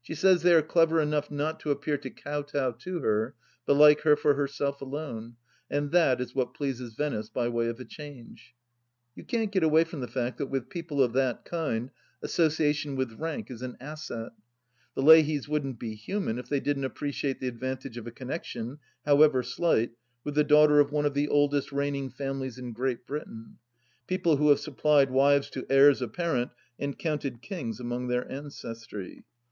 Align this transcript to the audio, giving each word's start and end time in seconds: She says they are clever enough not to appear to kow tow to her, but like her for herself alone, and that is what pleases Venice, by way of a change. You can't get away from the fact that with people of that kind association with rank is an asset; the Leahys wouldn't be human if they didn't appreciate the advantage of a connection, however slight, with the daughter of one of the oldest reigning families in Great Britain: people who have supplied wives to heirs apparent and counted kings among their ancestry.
She 0.00 0.14
says 0.14 0.42
they 0.42 0.54
are 0.54 0.62
clever 0.62 1.00
enough 1.00 1.28
not 1.28 1.58
to 1.58 1.72
appear 1.72 1.98
to 1.98 2.08
kow 2.08 2.42
tow 2.42 2.70
to 2.70 2.98
her, 3.00 3.34
but 3.66 3.74
like 3.74 4.02
her 4.02 4.14
for 4.14 4.34
herself 4.34 4.80
alone, 4.80 5.34
and 5.68 5.90
that 5.90 6.20
is 6.20 6.36
what 6.36 6.54
pleases 6.54 6.94
Venice, 6.94 7.28
by 7.30 7.48
way 7.48 7.66
of 7.66 7.80
a 7.80 7.84
change. 7.84 8.54
You 9.16 9.24
can't 9.24 9.50
get 9.50 9.64
away 9.64 9.82
from 9.82 9.98
the 9.98 10.06
fact 10.06 10.38
that 10.38 10.46
with 10.46 10.68
people 10.68 11.02
of 11.02 11.14
that 11.14 11.44
kind 11.44 11.90
association 12.22 12.94
with 12.94 13.18
rank 13.18 13.50
is 13.50 13.60
an 13.60 13.76
asset; 13.80 14.30
the 14.94 15.02
Leahys 15.02 15.48
wouldn't 15.48 15.80
be 15.80 15.96
human 15.96 16.38
if 16.38 16.48
they 16.48 16.60
didn't 16.60 16.84
appreciate 16.84 17.40
the 17.40 17.48
advantage 17.48 17.96
of 17.96 18.06
a 18.06 18.12
connection, 18.12 18.78
however 19.04 19.42
slight, 19.42 19.90
with 20.22 20.36
the 20.36 20.44
daughter 20.44 20.78
of 20.78 20.92
one 20.92 21.06
of 21.06 21.14
the 21.14 21.26
oldest 21.26 21.72
reigning 21.72 22.08
families 22.08 22.56
in 22.56 22.72
Great 22.72 23.04
Britain: 23.04 23.56
people 24.06 24.36
who 24.36 24.50
have 24.50 24.60
supplied 24.60 25.10
wives 25.10 25.50
to 25.50 25.66
heirs 25.68 26.00
apparent 26.00 26.52
and 26.78 27.00
counted 27.00 27.42
kings 27.42 27.80
among 27.80 28.06
their 28.06 28.30
ancestry. 28.30 29.24